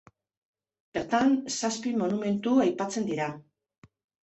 [0.97, 3.31] Bertan zazpi monumentu aipatzen dira.